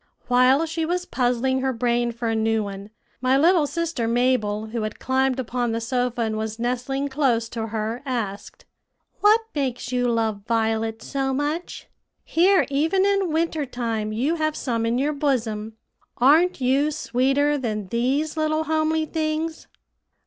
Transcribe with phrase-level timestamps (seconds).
[0.25, 2.89] While she was puzzling her brain for a new one,
[3.21, 7.67] my little sister Mabel, who had climbed upon the sofa and was nestling close to
[7.67, 8.65] her, asked,
[9.19, 11.87] "What makes you love violets so much?
[12.23, 15.77] Here even in winter time you have some in your bosom.
[16.17, 19.67] Aren't you sweeter than these little homely things?"